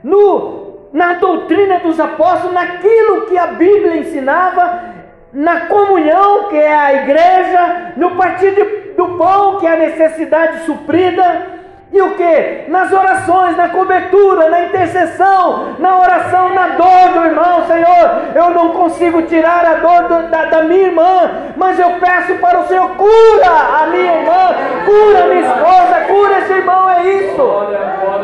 [0.03, 4.97] no, na doutrina dos apóstolos, naquilo que a Bíblia ensinava,
[5.33, 8.53] na comunhão, que é a igreja, no partir
[8.97, 11.58] do pão, que é a necessidade suprida,
[11.91, 12.65] e o que?
[12.69, 18.35] Nas orações, na cobertura, na intercessão, na oração, na dor do irmão, Senhor.
[18.35, 22.61] Eu não consigo tirar a dor do, da, da, minha irmã, mas eu peço para
[22.61, 23.51] o Senhor, cura
[23.83, 26.91] a minha irmã, cura a minha esposa, cura esse irmão.
[26.91, 27.43] É isso.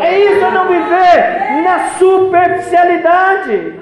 [0.00, 3.80] É isso, não viver na superficialidade.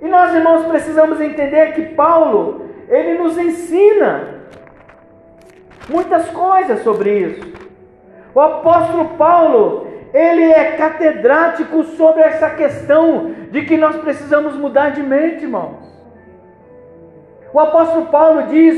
[0.00, 4.40] E nós, irmãos, precisamos entender que Paulo, ele nos ensina
[5.88, 7.63] muitas coisas sobre isso.
[8.34, 15.02] O apóstolo Paulo, ele é catedrático sobre essa questão de que nós precisamos mudar de
[15.02, 15.84] mente, irmãos.
[17.52, 18.76] O apóstolo Paulo diz: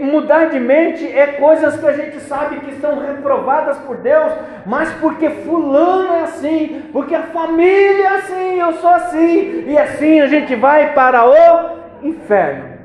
[0.00, 4.32] mudar de mente é coisas que a gente sabe que são reprovadas por Deus,
[4.64, 10.20] mas porque fulano é assim, porque a família é assim, eu sou assim, e assim
[10.20, 12.76] a gente vai para o inferno.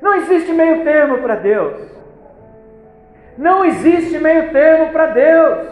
[0.00, 1.91] Não existe meio termo para Deus.
[3.36, 5.68] Não existe meio termo para Deus.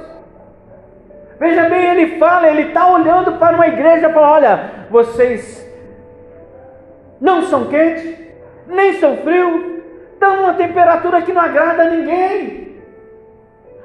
[1.39, 5.67] Veja bem, ele fala, ele está olhando para uma igreja e fala: olha, vocês
[7.21, 8.19] não são quentes,
[8.67, 9.83] nem são frios,
[10.13, 12.79] estão uma temperatura que não agrada a ninguém.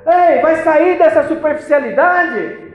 [0.05, 2.65] Ei, vai sair dessa superficialidade?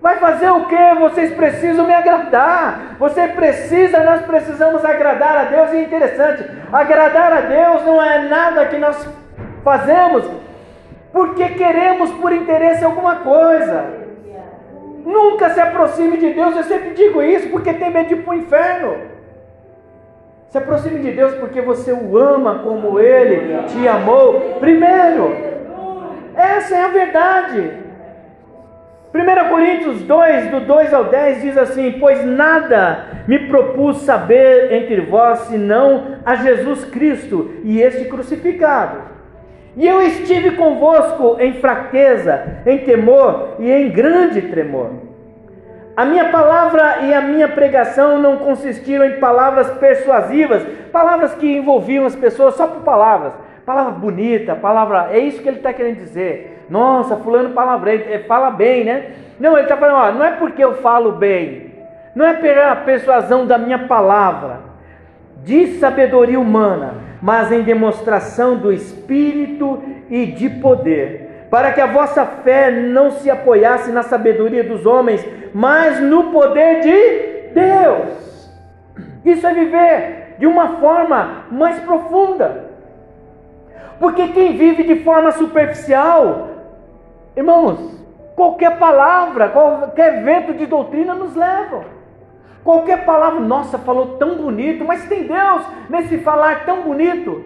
[0.00, 0.94] Vai fazer o que?
[1.00, 2.96] Vocês precisam me agradar.
[2.98, 5.72] Você precisa, nós precisamos agradar a Deus.
[5.72, 9.08] E é interessante, agradar a Deus não é nada que nós
[9.62, 10.28] Fazemos
[11.12, 14.02] porque queremos por interesse alguma coisa.
[15.04, 18.34] Nunca se aproxime de Deus, eu sempre digo isso, porque tem medo de ir para
[18.34, 18.96] o inferno.
[20.48, 25.34] Se aproxime de Deus porque você o ama como Ele te amou primeiro.
[26.34, 27.82] Essa é a verdade.
[29.14, 35.02] 1 Coríntios 2, do 2 ao 10, diz assim: Pois nada me propus saber entre
[35.02, 39.12] vós senão a Jesus Cristo e este crucificado.
[39.76, 44.90] E eu estive convosco em fraqueza, em temor e em grande tremor.
[45.96, 52.06] A minha palavra e a minha pregação não consistiram em palavras persuasivas, palavras que envolviam
[52.06, 53.32] as pessoas só por palavras.
[53.64, 55.08] Palavra bonita, palavra.
[55.12, 56.64] É isso que ele está querendo dizer.
[56.68, 57.92] Nossa, fulano palavra,
[58.26, 59.10] fala bem, né?
[59.38, 61.72] Não, ele está falando, ó, não é porque eu falo bem,
[62.14, 64.60] não é pela persuasão da minha palavra,
[65.44, 72.24] de sabedoria humana, mas em demonstração do Espírito e de poder, para que a vossa
[72.24, 75.24] fé não se apoiasse na sabedoria dos homens,
[75.54, 78.50] mas no poder de Deus.
[79.24, 82.72] Isso é viver de uma forma mais profunda.
[84.00, 86.48] Porque quem vive de forma superficial,
[87.36, 88.00] irmãos,
[88.34, 91.84] qualquer palavra, qualquer vento de doutrina nos leva.
[92.64, 97.44] Qualquer palavra, nossa, falou tão bonito, mas tem Deus nesse falar tão bonito.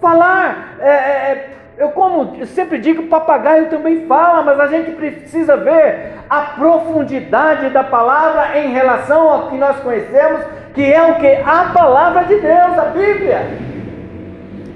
[0.00, 4.92] Falar, é, é, é eu como eu sempre digo, papagaio também fala, mas a gente
[4.92, 10.42] precisa ver a profundidade da palavra em relação ao que nós conhecemos,
[10.74, 11.26] que é o que?
[11.44, 13.40] A palavra de Deus, a Bíblia.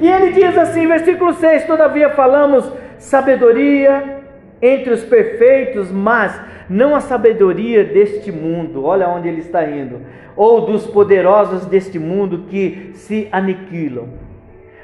[0.00, 4.15] E ele diz assim, versículo 6: Todavia falamos sabedoria
[4.60, 10.00] entre os perfeitos, mas não a sabedoria deste mundo, olha onde ele está indo,
[10.34, 14.08] ou dos poderosos deste mundo que se aniquilam.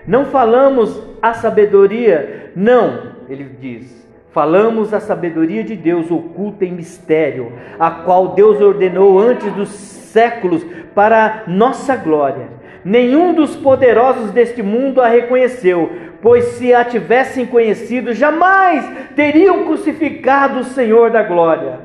[0.06, 4.02] Não falamos a sabedoria, não, ele diz.
[4.30, 10.64] Falamos a sabedoria de Deus oculta em mistério, a qual Deus ordenou antes dos séculos
[10.94, 12.48] para nossa glória.
[12.84, 15.90] Nenhum dos poderosos deste mundo a reconheceu,
[16.22, 21.80] pois se a tivessem conhecido, jamais teriam crucificado o Senhor da glória.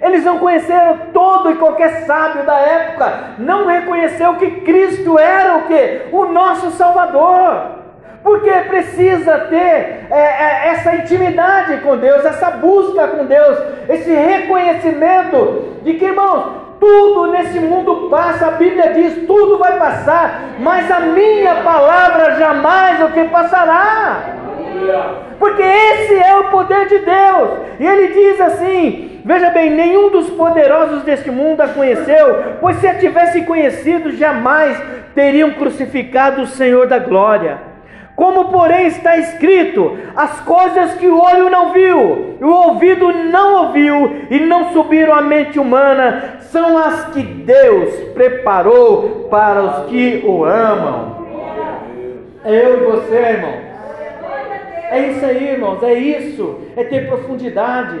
[0.00, 5.62] Eles não conheceram todo e qualquer sábio da época, não reconheceu que Cristo era o
[5.62, 6.02] que?
[6.12, 7.76] O nosso Salvador.
[8.22, 13.58] Porque precisa ter é, é, essa intimidade com Deus, essa busca com Deus,
[13.88, 20.40] esse reconhecimento de que, irmãos, tudo nesse mundo passa, a Bíblia diz, tudo vai passar,
[20.58, 24.36] mas a minha palavra jamais o que passará.
[25.38, 27.50] Porque esse é o poder de Deus.
[27.78, 32.86] E ele diz assim: Veja bem, nenhum dos poderosos deste mundo a conheceu, pois se
[32.86, 34.80] a tivesse conhecido, jamais
[35.14, 37.75] teriam crucificado o Senhor da glória.
[38.16, 44.22] Como, porém, está escrito: as coisas que o olho não viu, o ouvido não ouviu
[44.30, 50.44] e não subiram à mente humana, são as que Deus preparou para os que o
[50.44, 51.26] amam.
[52.44, 53.66] Eu e você, irmão.
[54.90, 56.60] É isso aí, irmãos, é isso.
[56.76, 58.00] É ter profundidade.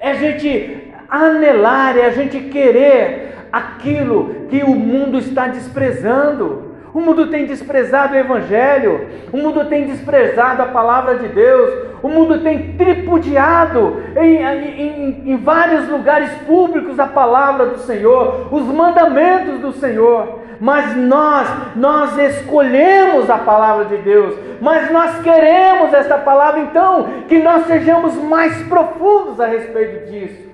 [0.00, 6.67] É a gente anelar, é a gente querer aquilo que o mundo está desprezando.
[6.98, 11.72] O mundo tem desprezado o Evangelho, o mundo tem desprezado a palavra de Deus,
[12.02, 18.64] o mundo tem tripudiado em, em, em, vários lugares públicos a palavra do Senhor, os
[18.64, 20.40] mandamentos do Senhor.
[20.60, 27.38] Mas nós, nós escolhemos a palavra de Deus, mas nós queremos esta palavra, então, que
[27.38, 30.50] nós sejamos mais profundos a respeito disso,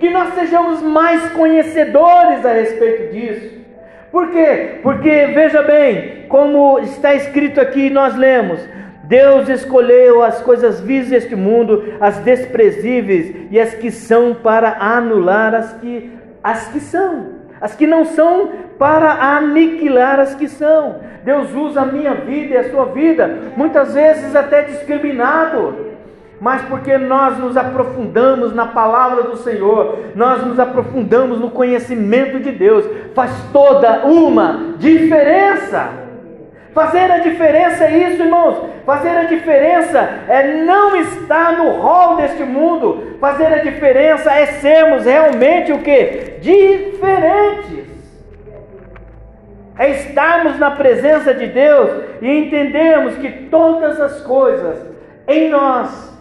[0.00, 3.65] que nós sejamos mais conhecedores a respeito disso.
[4.10, 4.78] Por quê?
[4.82, 8.60] Porque veja bem, como está escrito aqui, nós lemos:
[9.04, 15.54] Deus escolheu as coisas vis deste mundo, as desprezíveis e as que são para anular
[15.54, 21.00] as que as que são, as que não são para aniquilar as que são.
[21.24, 25.95] Deus usa a minha vida e a sua vida, muitas vezes até discriminado
[26.40, 32.52] mas porque nós nos aprofundamos na palavra do Senhor, nós nos aprofundamos no conhecimento de
[32.52, 32.84] Deus,
[33.14, 36.06] faz toda uma diferença.
[36.74, 38.62] Fazer a diferença é isso, irmãos.
[38.84, 43.16] Fazer a diferença é não estar no rol deste mundo.
[43.18, 46.34] Fazer a diferença é sermos realmente o que?
[46.38, 47.86] Diferentes.
[49.78, 54.76] É estarmos na presença de Deus e entendermos que todas as coisas
[55.26, 56.15] em nós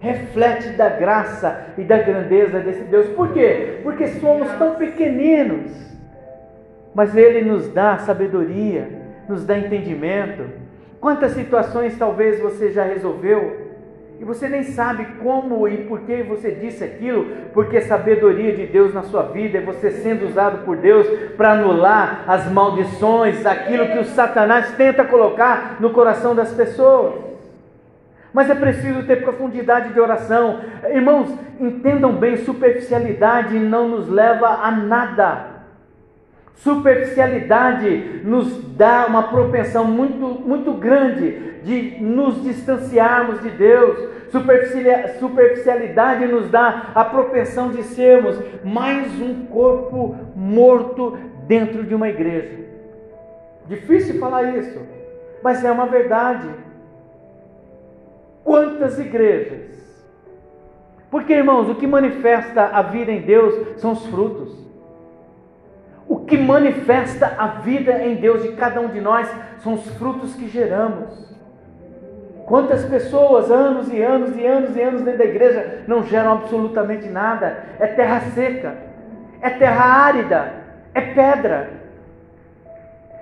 [0.00, 3.08] reflete da graça e da grandeza desse Deus.
[3.08, 3.80] Por quê?
[3.82, 5.72] Porque somos tão pequeninos,
[6.94, 8.88] mas Ele nos dá sabedoria,
[9.28, 10.44] nos dá entendimento.
[11.00, 13.68] Quantas situações talvez você já resolveu
[14.20, 18.66] e você nem sabe como e por que você disse aquilo, porque a sabedoria de
[18.66, 23.86] Deus na sua vida é você sendo usado por Deus para anular as maldições, aquilo
[23.86, 27.27] que o Satanás tenta colocar no coração das pessoas.
[28.32, 30.60] Mas é preciso ter profundidade de oração.
[30.90, 35.58] Irmãos, entendam bem: superficialidade não nos leva a nada.
[36.56, 44.08] Superficialidade nos dá uma propensão muito, muito grande de nos distanciarmos de Deus.
[45.18, 51.16] Superficialidade nos dá a propensão de sermos mais um corpo morto
[51.46, 52.58] dentro de uma igreja.
[53.66, 54.80] Difícil falar isso,
[55.42, 56.48] mas é uma verdade.
[58.48, 59.60] Quantas igrejas?
[61.10, 64.56] Porque, irmãos, o que manifesta a vida em Deus são os frutos.
[66.08, 70.34] O que manifesta a vida em Deus de cada um de nós são os frutos
[70.34, 71.10] que geramos.
[72.46, 77.06] Quantas pessoas, anos e anos e anos e anos dentro da igreja, não geram absolutamente
[77.06, 77.64] nada?
[77.78, 78.78] É terra seca,
[79.42, 80.54] é terra árida,
[80.94, 81.77] é pedra.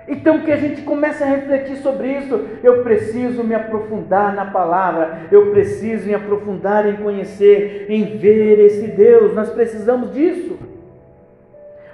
[0.07, 2.39] Então que a gente comece a refletir sobre isso.
[2.63, 8.87] Eu preciso me aprofundar na palavra, eu preciso me aprofundar em conhecer, em ver esse
[8.87, 9.33] Deus.
[9.33, 10.57] Nós precisamos disso.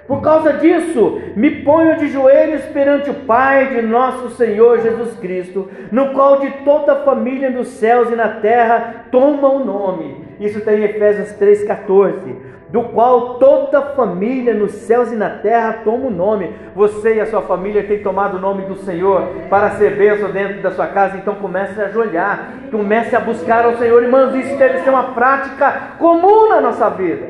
[0.06, 5.70] Por causa disso, me ponho de joelhos perante o Pai de nosso Senhor Jesus Cristo,
[5.90, 10.22] no qual de toda a família dos céus e na terra toma o nome.
[10.38, 16.08] Isso está em Efésios 3,14 do qual toda família nos céus e na terra toma
[16.08, 16.52] o nome.
[16.74, 20.60] Você e a sua família têm tomado o nome do Senhor para ser bênção dentro
[20.60, 24.34] da sua casa, então comece a ajoelhar, comece a buscar ao Senhor, irmãos.
[24.34, 27.28] Isso deve ser uma prática comum na nossa vida.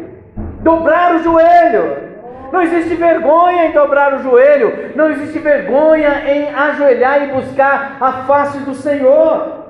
[0.62, 2.14] Dobrar o joelho.
[2.50, 8.12] Não existe vergonha em dobrar o joelho, não existe vergonha em ajoelhar e buscar a
[8.24, 9.63] face do Senhor.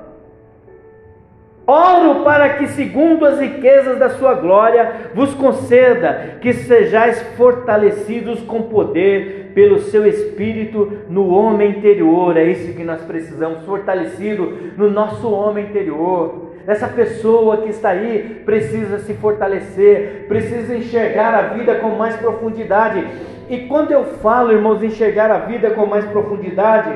[1.67, 8.63] Oro para que, segundo as riquezas da sua glória, vos conceda que sejais fortalecidos com
[8.63, 12.37] poder pelo seu espírito no homem interior.
[12.37, 16.53] É isso que nós precisamos, fortalecido no nosso homem interior.
[16.67, 23.03] Essa pessoa que está aí precisa se fortalecer, precisa enxergar a vida com mais profundidade.
[23.49, 26.91] E quando eu falo, irmãos, enxergar a vida com mais profundidade,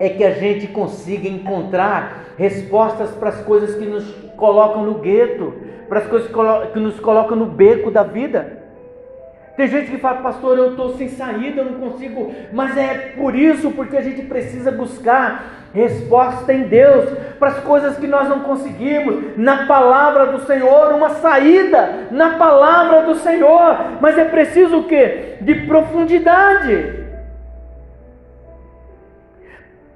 [0.00, 5.52] é que a gente consiga encontrar respostas para as coisas que nos colocam no gueto,
[5.90, 6.30] para as coisas
[6.72, 8.60] que nos colocam no beco da vida.
[9.58, 13.34] Tem gente que fala, pastor, eu estou sem saída, eu não consigo, mas é por
[13.34, 18.40] isso, porque a gente precisa buscar resposta em Deus para as coisas que nós não
[18.40, 24.84] conseguimos, na palavra do Senhor, uma saída na palavra do Senhor, mas é preciso o
[24.84, 25.36] que?
[25.42, 26.99] De profundidade.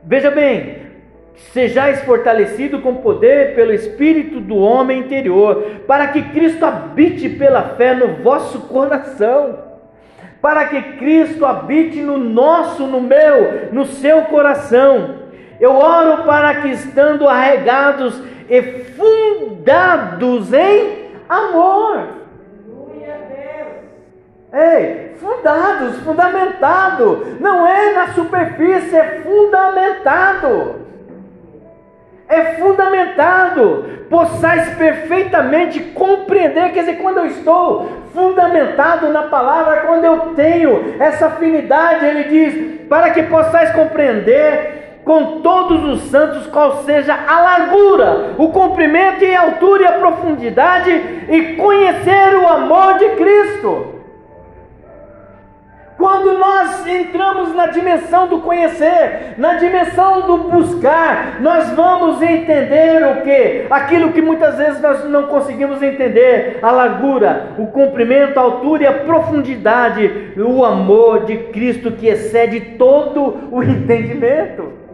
[0.07, 0.83] Veja bem,
[1.53, 7.95] sejais fortalecido com poder pelo Espírito do homem interior, para que Cristo habite pela fé
[7.95, 9.63] no vosso coração.
[10.41, 15.21] para que Cristo habite no nosso, no meu, no seu coração.
[15.59, 22.09] Eu oro para que, estando arregados e fundados em amor,
[24.53, 27.37] Ei, fundados, fundamentado.
[27.41, 30.77] Não é na superfície, é fundamentado.
[32.29, 33.85] É fundamentado.
[34.09, 36.73] Possais perfeitamente compreender.
[36.73, 42.89] Quer dizer, quando eu estou fundamentado na palavra, quando eu tenho essa afinidade, ele diz,
[42.89, 49.35] para que possais compreender com todos os santos qual seja a largura, o comprimento e
[49.35, 50.91] a altura e a profundidade,
[51.29, 53.94] e conhecer o amor de Cristo
[56.05, 63.23] quando nós entramos na dimensão do conhecer, na dimensão do buscar, nós vamos entender o
[63.23, 63.65] que?
[63.71, 68.87] Aquilo que muitas vezes nós não conseguimos entender: a largura, o comprimento, a altura e
[68.87, 74.85] a profundidade, o amor de Cristo que excede todo o entendimento.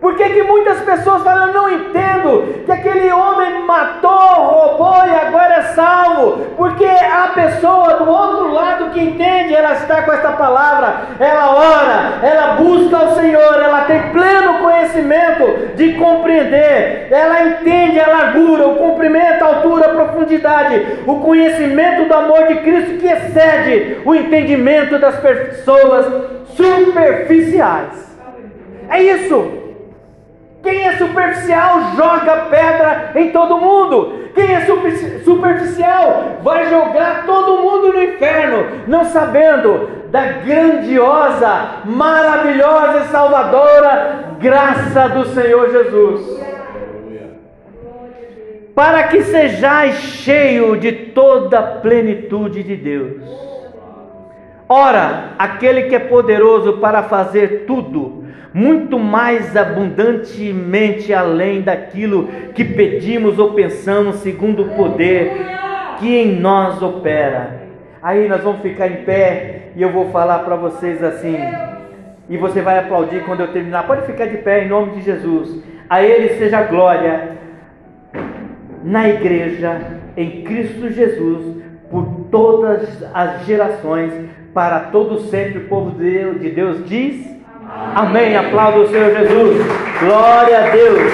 [0.00, 4.19] Por que, que muitas pessoas falam, eu não entendo que aquele homem matou,
[4.60, 6.44] roubou e agora é salvo?
[6.56, 12.18] Porque a pessoa do outro lado que entende, ela está com esta palavra, ela ora,
[12.22, 18.76] ela busca o Senhor, ela tem pleno conhecimento de compreender, ela entende a largura, o
[18.76, 24.98] comprimento, a altura, a profundidade, o conhecimento do amor de Cristo que excede o entendimento
[24.98, 26.06] das pessoas
[26.54, 28.10] superficiais.
[28.90, 29.59] É isso.
[30.62, 34.30] Quem é superficial joga pedra em todo mundo.
[34.34, 34.66] Quem é
[35.24, 45.08] superficial vai jogar todo mundo no inferno, não sabendo da grandiosa, maravilhosa e salvadora graça
[45.08, 46.40] do Senhor Jesus.
[48.74, 53.22] Para que sejais cheio de toda a plenitude de Deus.
[54.68, 58.19] Ora, aquele que é poderoso para fazer tudo
[58.52, 65.32] muito mais abundantemente além daquilo que pedimos ou pensamos, segundo o poder
[65.98, 67.60] que em nós opera.
[68.02, 71.36] Aí nós vamos ficar em pé e eu vou falar para vocês assim.
[72.28, 73.86] E você vai aplaudir quando eu terminar.
[73.86, 75.62] Pode ficar de pé em nome de Jesus.
[75.88, 77.36] A Ele seja glória
[78.82, 79.80] na igreja,
[80.16, 84.12] em Cristo Jesus, por todas as gerações,
[84.54, 85.58] para todo sempre.
[85.58, 87.39] O povo de Deus diz.
[87.94, 88.36] Amém.
[88.36, 89.66] Aplauda o Senhor Jesus.
[90.00, 91.00] Glória a Deus.